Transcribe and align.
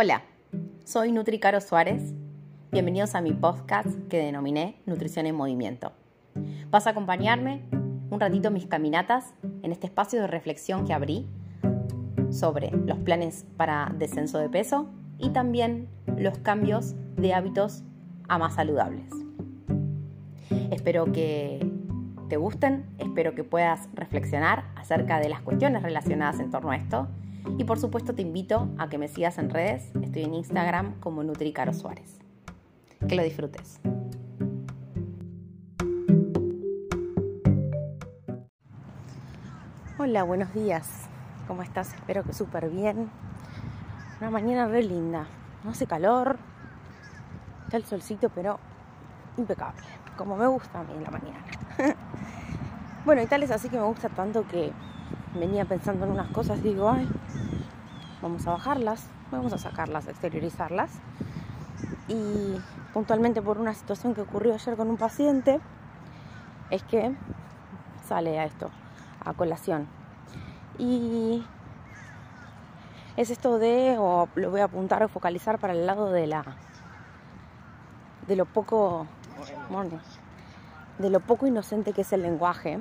Hola, 0.00 0.22
soy 0.84 1.10
Nutri 1.10 1.40
Caro 1.40 1.60
Suárez. 1.60 2.14
Bienvenidos 2.70 3.16
a 3.16 3.20
mi 3.20 3.32
podcast 3.32 3.88
que 4.08 4.18
denominé 4.18 4.76
Nutrición 4.86 5.26
en 5.26 5.34
Movimiento. 5.34 5.90
Vas 6.70 6.86
a 6.86 6.90
acompañarme 6.90 7.62
un 8.08 8.20
ratito 8.20 8.46
en 8.46 8.54
mis 8.54 8.66
caminatas 8.66 9.34
en 9.42 9.72
este 9.72 9.88
espacio 9.88 10.20
de 10.20 10.28
reflexión 10.28 10.86
que 10.86 10.94
abrí 10.94 11.26
sobre 12.30 12.70
los 12.70 12.96
planes 12.98 13.44
para 13.56 13.92
descenso 13.98 14.38
de 14.38 14.48
peso 14.48 14.88
y 15.18 15.30
también 15.30 15.88
los 16.16 16.38
cambios 16.38 16.94
de 17.16 17.34
hábitos 17.34 17.82
a 18.28 18.38
más 18.38 18.54
saludables. 18.54 19.10
Espero 20.70 21.10
que 21.10 21.68
te 22.28 22.36
gusten, 22.36 22.86
espero 22.98 23.34
que 23.34 23.42
puedas 23.42 23.88
reflexionar 23.94 24.66
acerca 24.76 25.18
de 25.18 25.28
las 25.28 25.40
cuestiones 25.42 25.82
relacionadas 25.82 26.38
en 26.38 26.52
torno 26.52 26.70
a 26.70 26.76
esto 26.76 27.08
y 27.56 27.64
por 27.64 27.78
supuesto 27.78 28.14
te 28.14 28.22
invito 28.22 28.68
a 28.78 28.88
que 28.88 28.98
me 28.98 29.08
sigas 29.08 29.38
en 29.38 29.50
redes, 29.50 29.90
estoy 30.02 30.22
en 30.24 30.34
Instagram 30.34 31.00
como 31.00 31.22
NutriCaro 31.22 31.72
Suárez. 31.72 32.18
Que 33.08 33.14
lo 33.14 33.22
disfrutes. 33.22 33.80
Hola, 39.98 40.22
buenos 40.24 40.52
días. 40.52 41.08
¿Cómo 41.46 41.62
estás? 41.62 41.94
Espero 41.94 42.24
que 42.24 42.32
súper 42.32 42.68
bien. 42.68 43.10
Una 44.20 44.30
mañana 44.30 44.66
re 44.66 44.82
linda. 44.82 45.26
No 45.64 45.70
hace 45.70 45.86
calor. 45.86 46.38
Está 47.64 47.76
el 47.76 47.84
solcito, 47.84 48.28
pero 48.30 48.58
impecable. 49.36 49.82
Como 50.16 50.36
me 50.36 50.46
gusta 50.46 50.80
a 50.80 50.84
mí 50.84 50.92
en 50.94 51.04
la 51.04 51.10
mañana. 51.10 51.44
bueno, 53.04 53.22
y 53.22 53.26
tal 53.26 53.42
es 53.42 53.50
así 53.50 53.68
que 53.68 53.78
me 53.78 53.84
gusta 53.84 54.08
tanto 54.08 54.46
que 54.46 54.72
venía 55.34 55.64
pensando 55.64 56.06
en 56.06 56.12
unas 56.12 56.28
cosas. 56.28 56.62
Digo, 56.62 56.90
ay, 56.90 57.08
vamos 58.22 58.46
a 58.46 58.52
bajarlas, 58.52 59.06
vamos 59.30 59.52
a 59.52 59.58
sacarlas, 59.58 60.06
a 60.06 60.10
exteriorizarlas. 60.10 60.90
Y 62.08 62.56
puntualmente 62.92 63.42
por 63.42 63.58
una 63.58 63.74
situación 63.74 64.14
que 64.14 64.22
ocurrió 64.22 64.54
ayer 64.54 64.76
con 64.76 64.88
un 64.88 64.96
paciente, 64.96 65.60
es 66.70 66.82
que 66.82 67.14
sale 68.06 68.38
a 68.38 68.44
esto, 68.44 68.70
a 69.24 69.32
colación. 69.34 69.86
Y 70.78 71.44
es 73.16 73.30
esto 73.30 73.58
de, 73.58 73.96
o 73.98 74.28
lo 74.34 74.50
voy 74.50 74.60
a 74.60 74.64
apuntar 74.64 75.02
o 75.02 75.08
focalizar 75.08 75.58
para 75.58 75.72
el 75.72 75.86
lado 75.86 76.10
de 76.10 76.26
la 76.26 76.44
de 78.26 78.36
lo 78.36 78.44
poco 78.44 79.06
de 80.98 81.10
lo 81.10 81.20
poco 81.20 81.46
inocente 81.46 81.94
que 81.94 82.02
es 82.02 82.12
el 82.12 82.22
lenguaje 82.22 82.78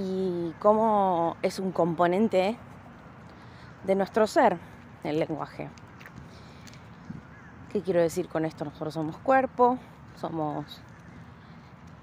y 0.00 0.54
cómo 0.58 1.36
es 1.42 1.58
un 1.58 1.72
componente 1.72 2.56
de 3.84 3.94
nuestro 3.94 4.26
ser, 4.26 4.56
el 5.04 5.18
lenguaje. 5.18 5.68
¿Qué 7.70 7.82
quiero 7.82 8.00
decir 8.00 8.28
con 8.28 8.46
esto? 8.46 8.64
Nosotros 8.64 8.94
somos 8.94 9.18
cuerpo, 9.18 9.78
somos 10.16 10.80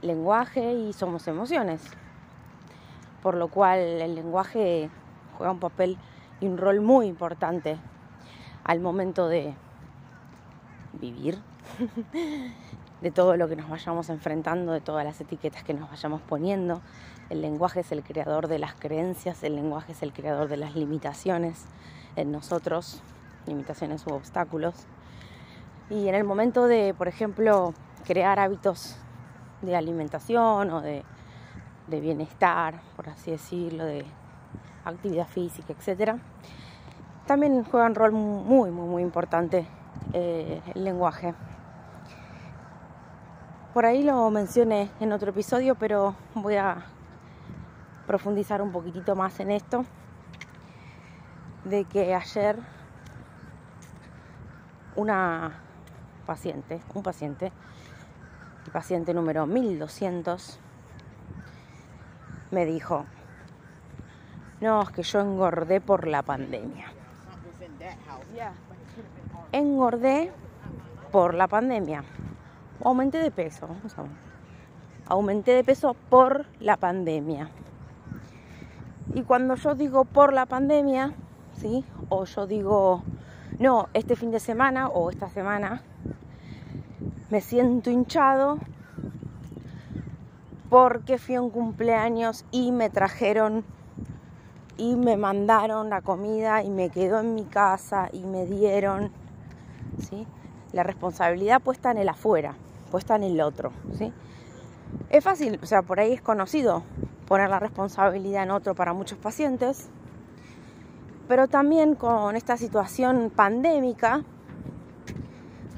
lenguaje 0.01 0.73
y 0.73 0.93
somos 0.93 1.27
emociones. 1.27 1.81
Por 3.23 3.35
lo 3.35 3.47
cual 3.47 3.79
el 3.79 4.13
lenguaje 4.13 4.91
juega 5.37 5.51
un 5.51 5.59
papel 5.59 5.97
y 6.39 6.47
un 6.47 6.57
rol 6.57 6.81
muy 6.81 7.07
importante 7.07 7.77
al 8.63 8.79
momento 8.79 9.27
de 9.27 9.55
vivir, 10.93 11.39
de 13.01 13.11
todo 13.11 13.37
lo 13.37 13.47
que 13.47 13.55
nos 13.55 13.69
vayamos 13.69 14.09
enfrentando, 14.09 14.71
de 14.71 14.81
todas 14.81 15.05
las 15.05 15.19
etiquetas 15.21 15.63
que 15.63 15.73
nos 15.73 15.89
vayamos 15.89 16.21
poniendo, 16.21 16.81
el 17.29 17.41
lenguaje 17.41 17.81
es 17.81 17.91
el 17.91 18.03
creador 18.03 18.47
de 18.47 18.57
las 18.57 18.73
creencias, 18.73 19.43
el 19.43 19.55
lenguaje 19.55 19.91
es 19.91 20.01
el 20.01 20.13
creador 20.13 20.47
de 20.47 20.57
las 20.57 20.75
limitaciones 20.75 21.65
en 22.15 22.31
nosotros, 22.31 23.01
limitaciones 23.45 24.05
u 24.07 24.13
obstáculos. 24.13 24.85
Y 25.89 26.07
en 26.07 26.15
el 26.15 26.23
momento 26.23 26.67
de, 26.67 26.93
por 26.93 27.07
ejemplo, 27.07 27.73
crear 28.05 28.39
hábitos 28.39 28.97
de 29.61 29.75
alimentación 29.75 30.71
o 30.71 30.81
de, 30.81 31.03
bienestar, 31.87 32.81
por 32.95 33.09
así 33.09 33.31
decirlo, 33.31 33.85
de 33.85 34.05
actividad 34.85 35.27
física, 35.27 35.73
etc., 35.73 36.15
también 37.25 37.65
juega 37.65 37.87
un 37.87 37.95
rol 37.95 38.13
muy, 38.13 38.71
muy, 38.71 38.87
muy 38.87 39.01
importante 39.01 39.67
eh, 40.13 40.61
el 40.73 40.83
lenguaje. 40.85 41.33
Por 43.77 43.85
ahí 43.85 44.01
lo 44.01 44.27
mencioné 44.31 44.89
en 44.99 45.11
otro 45.13 45.29
episodio, 45.29 45.75
pero 45.75 46.15
voy 46.33 46.55
a 46.55 46.83
profundizar 48.07 48.59
un 48.59 48.71
poquitito 48.71 49.15
más 49.15 49.39
en 49.39 49.51
esto, 49.51 49.85
de 51.63 51.85
que 51.85 52.15
ayer 52.15 52.57
una 54.95 55.59
paciente, 56.25 56.81
un 56.95 57.03
paciente, 57.03 57.51
el 58.65 58.71
paciente 58.71 59.13
número 59.13 59.45
1200, 59.45 60.59
me 62.49 62.65
dijo, 62.65 63.05
no, 64.59 64.81
es 64.81 64.89
que 64.89 65.03
yo 65.03 65.19
engordé 65.19 65.81
por 65.81 66.07
la 66.07 66.23
pandemia. 66.23 66.87
Engordé 69.51 70.31
por 71.11 71.35
la 71.35 71.47
pandemia. 71.47 72.03
Aumenté 72.87 73.19
de 73.19 73.31
peso. 73.31 73.67
Aumenté 75.07 75.51
de 75.51 75.65
peso 75.65 75.93
por 76.09 76.45
la 76.61 76.77
pandemia. 76.77 77.49
Y 79.13 79.23
cuando 79.23 79.55
yo 79.55 79.75
digo 79.75 80.05
por 80.05 80.31
la 80.31 80.45
pandemia, 80.45 81.11
¿sí? 81.57 81.83
O 82.07 82.23
yo 82.23 82.47
digo, 82.47 83.03
no, 83.59 83.89
este 83.93 84.15
fin 84.15 84.31
de 84.31 84.39
semana 84.39 84.87
o 84.87 85.09
esta 85.09 85.27
semana 85.27 85.81
me 87.29 87.41
siento 87.41 87.91
hinchado 87.91 88.57
porque 90.69 91.17
fui 91.17 91.35
a 91.35 91.41
un 91.41 91.49
cumpleaños 91.49 92.45
y 92.51 92.71
me 92.71 92.89
trajeron 92.89 93.65
y 94.77 94.95
me 94.95 95.17
mandaron 95.17 95.89
la 95.89 95.99
comida 95.99 96.63
y 96.63 96.69
me 96.69 96.89
quedó 96.89 97.19
en 97.19 97.35
mi 97.35 97.43
casa 97.43 98.07
y 98.13 98.23
me 98.23 98.45
dieron. 98.45 99.11
La 100.71 100.83
responsabilidad 100.83 101.61
puesta 101.61 101.91
en 101.91 101.97
el 101.97 102.07
afuera, 102.07 102.55
puesta 102.87 103.15
en 103.15 103.23
el 103.23 103.41
otro, 103.41 103.71
¿sí? 103.97 104.11
Es 105.09 105.23
fácil, 105.23 105.59
o 105.61 105.65
sea, 105.65 105.81
por 105.81 105.99
ahí 105.99 106.13
es 106.13 106.21
conocido 106.21 106.83
poner 107.27 107.49
la 107.49 107.59
responsabilidad 107.59 108.43
en 108.43 108.51
otro 108.51 108.73
para 108.73 108.93
muchos 108.93 109.17
pacientes, 109.17 109.89
pero 111.27 111.47
también 111.47 111.95
con 111.95 112.35
esta 112.35 112.57
situación 112.57 113.31
pandémica 113.35 114.23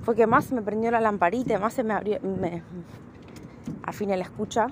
fue 0.03 0.15
que 0.15 0.27
más 0.27 0.51
me 0.51 0.61
prendió 0.61 0.91
la 0.91 1.01
lamparita, 1.01 1.59
más 1.59 1.73
se 1.73 1.83
me 1.83 1.93
abrió, 1.93 2.19
me 2.21 2.63
afine 3.83 4.15
la 4.15 4.23
escucha 4.23 4.67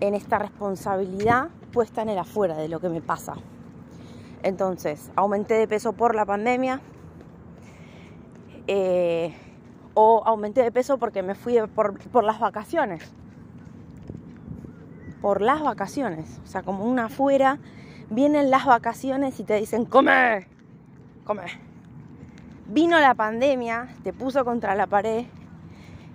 en 0.00 0.14
esta 0.14 0.38
responsabilidad 0.38 1.48
puesta 1.72 2.02
en 2.02 2.08
el 2.10 2.18
afuera 2.18 2.56
de 2.56 2.68
lo 2.68 2.80
que 2.80 2.88
me 2.88 3.00
pasa. 3.00 3.34
Entonces, 4.42 5.10
aumenté 5.16 5.54
de 5.54 5.68
peso 5.68 5.92
por 5.92 6.14
la 6.14 6.24
pandemia 6.24 6.80
eh, 8.66 9.34
o 9.94 10.22
aumenté 10.24 10.62
de 10.62 10.72
peso 10.72 10.98
porque 10.98 11.22
me 11.22 11.34
fui 11.34 11.56
por, 11.74 11.98
por 12.10 12.24
las 12.24 12.38
vacaciones 12.40 13.12
por 15.20 15.40
las 15.40 15.62
vacaciones. 15.62 16.40
O 16.44 16.46
sea, 16.46 16.62
como 16.62 16.84
una 16.84 17.06
afuera, 17.06 17.58
vienen 18.08 18.50
las 18.50 18.66
vacaciones 18.66 19.38
y 19.40 19.44
te 19.44 19.54
dicen, 19.54 19.84
come, 19.84 20.46
come. 21.24 21.42
Vino 22.66 22.98
la 22.98 23.14
pandemia, 23.14 23.88
te 24.02 24.12
puso 24.12 24.44
contra 24.44 24.74
la 24.74 24.86
pared 24.86 25.26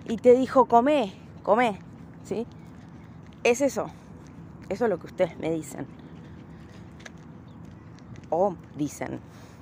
y 0.08 0.16
te 0.16 0.34
dijo, 0.34 0.66
come, 0.66 1.12
come, 1.42 1.78
¿sí? 2.24 2.46
Es 3.44 3.60
eso, 3.60 3.90
eso 4.68 4.84
es 4.84 4.90
lo 4.90 4.98
que 4.98 5.06
ustedes 5.06 5.38
me 5.38 5.50
dicen. 5.50 5.86
O 8.30 8.56
dicen, 8.76 9.20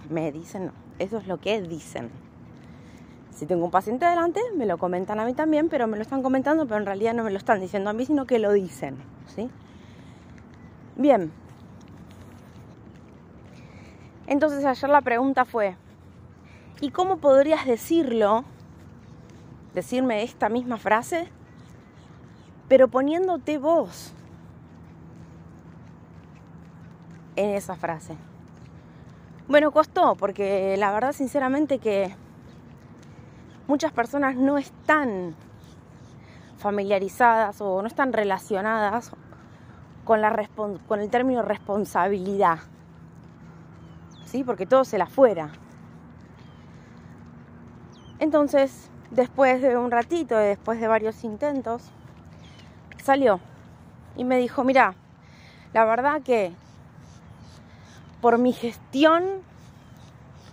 me 0.08 0.32
dicen, 0.32 0.66
no, 0.66 0.72
eso 0.99 1.19
es 1.19 1.26
lo 1.26 1.38
que 1.38 1.61
dicen. 1.61 2.11
Si 3.34 3.46
tengo 3.46 3.64
un 3.64 3.70
paciente 3.72 4.06
delante, 4.06 4.40
me 4.56 4.64
lo 4.64 4.78
comentan 4.78 5.19
a 5.19 5.25
mí 5.25 5.34
también, 5.34 5.69
pero 5.69 5.88
me 5.88 5.96
lo 5.96 6.02
están 6.02 6.22
comentando, 6.22 6.66
pero 6.66 6.78
en 6.78 6.86
realidad 6.86 7.14
no 7.14 7.25
me 7.25 7.32
lo 7.32 7.38
están 7.38 7.60
diciendo 7.60 7.90
a 7.90 7.92
mí, 7.92 8.06
sino 8.06 8.26
que 8.26 8.38
lo 8.38 8.52
dicen. 8.52 8.96
¿sí? 9.34 9.50
Bien. 10.96 11.32
Entonces 14.28 14.64
ayer 14.64 14.88
la 14.88 15.00
pregunta 15.00 15.44
fue, 15.44 15.76
¿y 16.81 16.90
cómo 16.90 17.16
podrías 17.19 17.66
decirlo, 17.66 18.44
decirme 19.75 20.22
esta 20.22 20.48
misma 20.48 20.78
frase, 20.78 21.28
pero 22.69 22.87
poniéndote 22.87 23.58
vos 23.58 24.14
en 27.34 27.50
esa 27.50 27.75
frase? 27.75 28.16
Bueno, 29.48 29.72
costó, 29.72 30.14
porque 30.14 30.76
la 30.78 30.92
verdad 30.92 31.12
sinceramente 31.12 31.78
que 31.80 32.14
muchas 33.66 33.93
personas 33.93 34.37
no 34.37 34.58
están 34.58 35.34
familiarizadas 36.58 37.61
o 37.61 37.82
no 37.82 37.88
están 37.88 38.12
relacionadas 38.12 39.12
con, 40.05 40.20
la 40.20 40.31
el 40.31 41.11
término 41.11 41.43
responsabilidad. 41.43 42.58
¿sí? 44.26 44.44
Porque 44.44 44.66
todo 44.66 44.82
es 44.82 44.93
el 44.94 45.02
afuera. 45.02 45.50
Entonces, 48.19 48.90
después 49.11 49.61
de 49.61 49.76
un 49.76 49.90
ratito, 49.90 50.37
después 50.37 50.81
de 50.81 50.88
varios 50.88 51.25
intentos, 51.25 51.90
salió 53.02 53.40
y 54.16 54.25
me 54.25 54.38
dijo, 54.38 54.64
mira, 54.64 54.94
la 55.72 55.84
verdad 55.84 56.22
que 56.22 56.52
por 58.20 58.38
mi 58.38 58.52
gestión, 58.52 59.25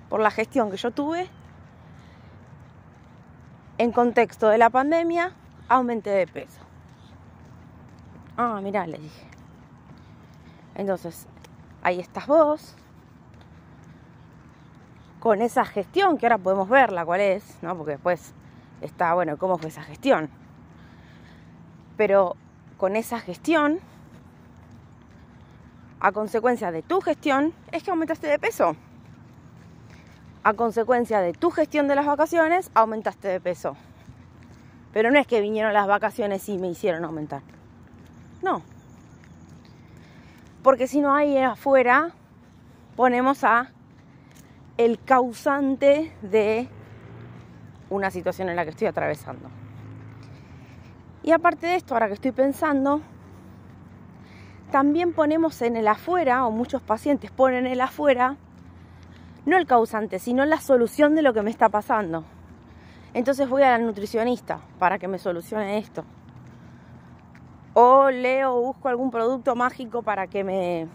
por 0.10 0.20
la 0.20 0.32
gestión 0.32 0.72
que 0.72 0.78
yo 0.78 0.92
tuve, 0.92 1.30
en 3.82 3.92
contexto 3.92 4.48
de 4.50 4.60
la 4.60 4.70
pandemia, 4.70 5.32
aumenté 5.68 6.12
de 6.12 6.28
peso. 6.28 6.62
Ah, 8.38 8.60
mira, 8.62 8.86
le 8.86 9.00
dije. 9.00 9.28
Entonces, 10.76 11.26
ahí 11.82 12.00
estás 12.00 12.28
vos, 12.28 12.76
con 15.20 15.42
esa 15.42 15.66
gestión, 15.66 16.20
que 16.20 16.28
ahora 16.28 16.38
podemos 16.38 16.70
verla 16.70 17.04
cuál 17.04 17.22
es, 17.22 17.58
¿no? 17.64 17.76
Porque 17.76 17.94
después 17.94 18.36
está, 18.82 19.16
bueno, 19.16 19.38
cómo 19.38 19.58
fue 19.58 19.70
esa 19.70 19.82
gestión. 19.82 20.30
Pero 21.98 22.36
con 22.78 22.96
esa 22.96 23.20
gestión, 23.20 23.80
a 26.00 26.12
consecuencia 26.12 26.72
de 26.72 26.84
tu 26.84 27.02
gestión, 27.02 27.52
es 27.72 27.82
que 27.82 27.90
aumentaste 27.90 28.28
de 28.28 28.38
peso. 28.38 28.76
A 30.44 30.54
consecuencia 30.54 31.22
de 31.22 31.34
tu 31.34 31.52
gestión 31.52 31.88
de 31.88 31.96
las 31.96 32.06
vacaciones, 32.06 32.72
aumentaste 32.74 33.28
de 33.28 33.40
peso. 33.40 33.78
Pero 34.92 35.12
no 35.12 35.20
es 35.20 35.28
que 35.28 35.40
vinieron 35.40 35.74
las 35.74 35.88
vacaciones 35.88 36.50
y 36.50 36.58
me 36.58 36.68
hicieron 36.68 37.06
aumentar. 37.06 37.42
No. 38.42 38.64
Porque 40.64 40.88
si 40.88 41.00
no 41.00 41.14
hay 41.14 41.38
afuera, 41.38 42.12
ponemos 42.96 43.44
a 43.44 43.70
el 44.78 45.00
causante 45.04 46.12
de 46.22 46.68
una 47.90 48.10
situación 48.10 48.50
en 48.50 48.56
la 48.56 48.64
que 48.64 48.72
estoy 48.72 48.88
atravesando. 48.88 49.50
Y 51.24 51.32
aparte 51.32 51.68
de 51.68 51.76
esto, 51.76 51.94
ahora 51.94 52.08
que 52.08 52.14
estoy 52.14 52.32
pensando, 52.32 53.02
también 54.72 55.14
ponemos 55.14 55.62
en 55.62 55.78
el 55.78 55.88
afuera, 55.88 56.48
o 56.48 56.52
muchos 56.52 56.82
pacientes 56.82 57.30
ponen 57.30 57.68
en 57.68 57.74
el 57.74 57.82
afuera, 57.82 58.38
no 59.46 59.58
el 59.58 59.66
causante, 59.66 60.20
sino 60.20 60.46
la 60.46 60.60
solución 60.60 61.16
de 61.16 61.22
lo 61.22 61.34
que 61.34 61.42
me 61.42 61.50
está 61.50 61.70
pasando. 61.70 62.24
Entonces 63.14 63.50
voy 63.50 63.64
a 63.64 63.72
la 63.72 63.78
nutricionista 63.80 64.62
para 64.80 65.00
que 65.00 65.08
me 65.08 65.20
solucione 65.20 65.78
esto. 65.78 66.04
O 67.74 68.10
leo 68.10 68.60
busco 68.60 68.90
algún 68.90 69.12
producto 69.12 69.56
mágico 69.56 70.02
para 70.02 70.28
que 70.28 70.44
me, 70.44 70.88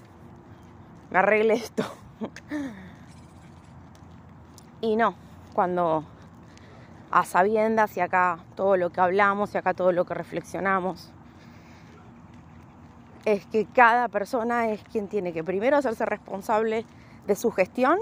me 1.10 1.19
arregle 1.19 1.54
esto. 1.54 1.84
y 4.81 4.96
no, 4.96 5.14
cuando 5.54 6.04
a 7.10 7.25
sabiendas 7.25 7.96
y 7.96 8.00
acá 8.00 8.38
todo 8.54 8.76
lo 8.76 8.90
que 8.90 9.00
hablamos 9.00 9.54
y 9.54 9.58
acá 9.58 9.75
todo 9.75 9.92
lo 9.92 10.04
que 10.04 10.14
reflexionamos 10.14 11.12
es 13.26 13.44
que 13.46 13.66
cada 13.66 14.08
persona 14.08 14.70
es 14.70 14.81
quien 14.84 15.08
tiene 15.08 15.32
que 15.32 15.42
primero 15.42 15.76
hacerse 15.76 16.06
responsable 16.06 16.87
de 17.26 17.34
su 17.34 17.50
gestión, 17.50 17.99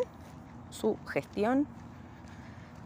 su 0.75 0.99
gestión, 1.07 1.67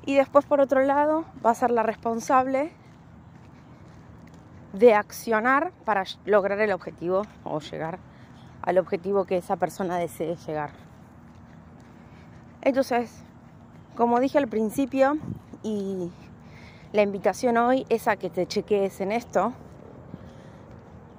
y 0.04 0.14
después 0.14 0.44
por 0.44 0.60
otro 0.60 0.82
lado 0.82 1.24
va 1.44 1.50
a 1.50 1.54
ser 1.54 1.70
la 1.70 1.82
responsable 1.82 2.70
de 4.72 4.94
accionar 4.94 5.72
para 5.84 6.04
lograr 6.24 6.60
el 6.60 6.72
objetivo 6.72 7.22
o 7.44 7.58
llegar 7.60 7.98
al 8.62 8.78
objetivo 8.78 9.24
que 9.24 9.38
esa 9.38 9.56
persona 9.56 9.96
desee 9.96 10.36
llegar. 10.36 10.70
Entonces, 12.62 13.22
como 13.96 14.20
dije 14.20 14.38
al 14.38 14.48
principio, 14.48 15.18
y 15.62 16.10
la 16.92 17.02
invitación 17.02 17.56
hoy 17.56 17.86
es 17.88 18.08
a 18.08 18.16
que 18.16 18.30
te 18.30 18.46
chequees 18.46 19.00
en 19.00 19.12
esto, 19.12 19.52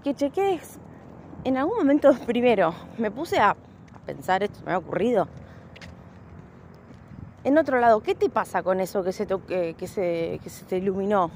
que 0.04 0.14
chequees 0.14 0.80
en 1.44 1.58
algún 1.58 1.78
momento 1.78 2.14
primero, 2.26 2.74
me 2.98 3.12
puse 3.12 3.40
a, 3.40 3.56
pensar, 4.06 4.44
esto 4.44 4.60
me 4.66 4.74
ha 4.74 4.78
ocurrido. 4.78 5.28
En 7.50 7.58
otro 7.58 7.80
lado, 7.80 8.02
¿qué 8.02 8.14
te 8.14 8.30
pasa 8.30 8.62
con 8.62 8.80
eso 8.80 9.04
que 9.04 9.12
se, 9.12 9.26
te 9.26 10.78
iluminó? 10.78 11.32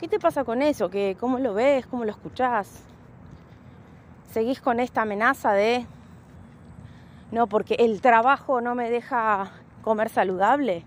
¿Qué 0.00 0.08
te 0.08 0.18
pasa 0.18 0.42
con 0.42 0.62
eso? 0.62 0.88
¿Que, 0.88 1.18
¿Cómo 1.20 1.38
lo 1.38 1.52
ves? 1.52 1.86
¿Cómo 1.86 2.06
lo 2.06 2.12
escuchás? 2.12 2.80
¿Seguís 4.30 4.58
con 4.62 4.80
esta 4.80 5.02
amenaza 5.02 5.52
de, 5.52 5.84
no, 7.30 7.46
porque 7.46 7.74
el 7.74 8.00
trabajo 8.00 8.62
no 8.62 8.74
me 8.74 8.88
deja 8.88 9.50
comer 9.82 10.08
saludable. 10.08 10.82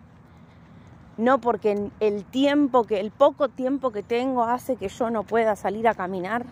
No 1.17 1.39
porque 1.39 1.91
el 1.99 2.25
tiempo 2.25 2.85
que, 2.85 2.99
el 2.99 3.11
poco 3.11 3.47
tiempo 3.47 3.91
que 3.91 4.01
tengo 4.01 4.43
hace 4.43 4.75
que 4.75 4.89
yo 4.89 5.11
no 5.11 5.21
pueda 5.21 5.55
salir 5.55 5.87
a 5.87 5.93
caminar. 5.93 6.47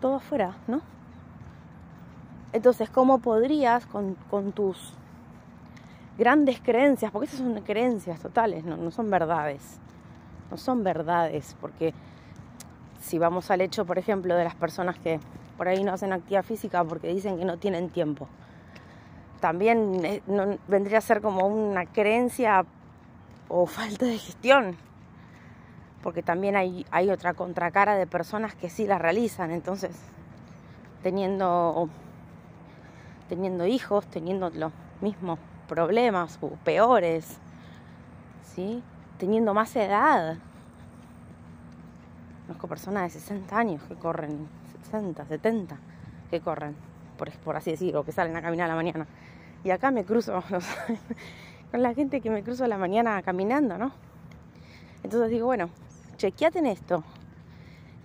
Todo 0.00 0.14
afuera, 0.14 0.56
¿no? 0.66 0.80
Entonces, 2.54 2.88
¿cómo 2.88 3.18
podrías 3.18 3.84
con, 3.84 4.16
tus 4.54 4.94
grandes 6.16 6.60
creencias, 6.60 7.10
porque 7.10 7.26
esas 7.26 7.40
son 7.40 7.60
creencias 7.62 8.20
totales, 8.20 8.64
no, 8.64 8.76
no 8.76 8.90
son 8.90 9.10
verdades, 9.10 9.78
no 10.50 10.56
son 10.56 10.84
verdades, 10.84 11.56
porque 11.60 11.92
si 13.00 13.18
vamos 13.18 13.50
al 13.50 13.60
hecho, 13.60 13.84
por 13.84 13.98
ejemplo, 13.98 14.34
de 14.36 14.44
las 14.44 14.54
personas 14.54 14.98
que 14.98 15.20
por 15.56 15.68
ahí 15.68 15.82
no 15.84 15.92
hacen 15.92 16.12
actividad 16.12 16.42
física 16.42 16.82
porque 16.84 17.08
dicen 17.08 17.38
que 17.38 17.44
no 17.44 17.58
tienen 17.58 17.90
tiempo, 17.90 18.28
también 19.40 20.04
eh, 20.04 20.22
vendría 20.68 20.98
a 20.98 21.02
ser 21.02 21.20
como 21.20 21.46
una 21.46 21.86
creencia 21.86 22.64
o 23.48 23.66
falta 23.66 24.06
de 24.06 24.18
gestión, 24.18 24.76
porque 26.02 26.22
también 26.22 26.56
hay, 26.56 26.86
hay 26.90 27.10
otra 27.10 27.34
contracara 27.34 27.96
de 27.96 28.06
personas 28.06 28.54
que 28.54 28.70
sí 28.70 28.86
la 28.86 28.98
realizan, 28.98 29.50
entonces 29.50 29.96
teniendo, 31.02 31.88
teniendo 33.28 33.66
hijos, 33.66 34.06
teniendo 34.06 34.50
los 34.50 34.72
mismos 35.00 35.38
problemas 35.68 36.38
o 36.40 36.50
peores, 36.64 37.38
¿sí? 38.54 38.82
teniendo 39.18 39.54
más 39.54 39.74
edad. 39.76 40.36
Conozco 42.46 42.68
personas 42.68 43.04
de 43.04 43.20
60 43.20 43.56
años 43.56 43.82
que 43.88 43.94
corren, 43.94 44.48
60, 44.84 45.24
70, 45.24 45.76
que 46.30 46.40
corren, 46.40 46.76
por, 47.16 47.30
por 47.38 47.56
así 47.56 47.70
decirlo, 47.70 48.04
que 48.04 48.12
salen 48.12 48.36
a 48.36 48.42
caminar 48.42 48.68
la 48.68 48.74
mañana. 48.74 49.06
Y 49.64 49.70
acá 49.70 49.90
me 49.90 50.04
cruzo 50.04 50.42
con 51.70 51.82
la 51.82 51.94
gente 51.94 52.20
que 52.20 52.30
me 52.30 52.42
cruzo 52.42 52.66
la 52.66 52.76
mañana 52.76 53.22
caminando, 53.22 53.78
¿no? 53.78 53.92
Entonces 55.02 55.30
digo, 55.30 55.46
bueno, 55.46 55.70
chequeate 56.16 56.58
en 56.58 56.66
esto. 56.66 57.02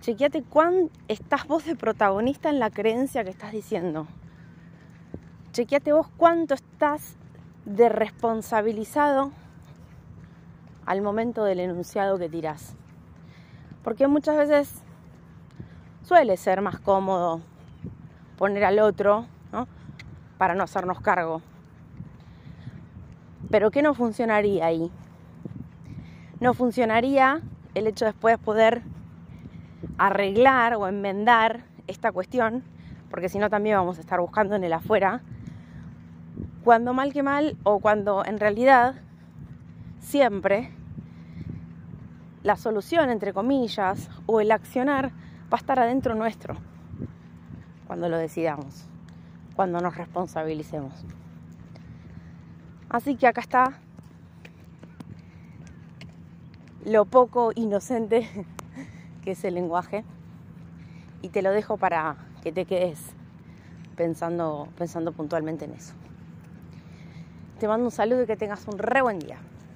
Chequeate 0.00 0.42
cuán 0.42 0.90
estás 1.08 1.46
vos 1.46 1.66
de 1.66 1.76
protagonista 1.76 2.48
en 2.48 2.58
la 2.58 2.70
creencia 2.70 3.24
que 3.24 3.30
estás 3.30 3.52
diciendo. 3.52 4.06
Chequeate 5.52 5.92
vos 5.92 6.08
cuánto 6.16 6.54
estás 6.54 7.16
de 7.64 7.88
responsabilizado 7.88 9.32
al 10.86 11.02
momento 11.02 11.44
del 11.44 11.60
enunciado 11.60 12.18
que 12.18 12.28
tirás. 12.28 12.74
Porque 13.82 14.08
muchas 14.08 14.36
veces 14.36 14.82
suele 16.02 16.36
ser 16.36 16.60
más 16.60 16.80
cómodo 16.80 17.40
poner 18.36 18.64
al 18.64 18.78
otro, 18.78 19.26
¿no? 19.52 19.68
Para 20.38 20.54
no 20.54 20.64
hacernos 20.64 21.00
cargo. 21.00 21.42
Pero 23.50 23.70
¿qué 23.70 23.82
no 23.82 23.94
funcionaría 23.94 24.66
ahí? 24.66 24.90
No 26.40 26.54
funcionaría 26.54 27.42
el 27.74 27.86
hecho 27.86 28.04
de 28.04 28.12
después 28.12 28.38
poder 28.38 28.82
arreglar 29.98 30.74
o 30.74 30.86
enmendar 30.88 31.64
esta 31.86 32.12
cuestión, 32.12 32.64
porque 33.10 33.28
si 33.28 33.38
no 33.38 33.50
también 33.50 33.76
vamos 33.76 33.98
a 33.98 34.00
estar 34.00 34.20
buscando 34.20 34.56
en 34.56 34.64
el 34.64 34.72
afuera, 34.72 35.20
cuando 36.64 36.92
mal 36.92 37.12
que 37.12 37.22
mal 37.22 37.56
o 37.62 37.80
cuando 37.80 38.24
en 38.24 38.38
realidad 38.38 38.94
siempre 39.98 40.70
la 42.42 42.56
solución, 42.56 43.10
entre 43.10 43.32
comillas, 43.32 44.08
o 44.26 44.40
el 44.40 44.50
accionar 44.50 45.10
va 45.52 45.56
a 45.56 45.56
estar 45.56 45.78
adentro 45.78 46.14
nuestro, 46.14 46.56
cuando 47.86 48.08
lo 48.08 48.16
decidamos, 48.16 48.86
cuando 49.54 49.80
nos 49.80 49.96
responsabilicemos. 49.96 51.04
Así 52.88 53.16
que 53.16 53.26
acá 53.26 53.40
está 53.40 53.78
lo 56.84 57.04
poco 57.04 57.52
inocente 57.54 58.28
que 59.22 59.32
es 59.32 59.44
el 59.44 59.54
lenguaje 59.54 60.04
y 61.22 61.28
te 61.28 61.42
lo 61.42 61.50
dejo 61.50 61.76
para 61.76 62.16
que 62.42 62.52
te 62.52 62.64
quedes 62.64 62.98
pensando, 63.96 64.68
pensando 64.78 65.12
puntualmente 65.12 65.66
en 65.66 65.72
eso. 65.72 65.94
Te 67.60 67.68
mando 67.68 67.84
un 67.84 67.90
saludo 67.90 68.22
y 68.22 68.26
que 68.26 68.38
tengas 68.38 68.66
un 68.68 68.78
re 68.78 69.02
buen 69.02 69.18
día. 69.18 69.36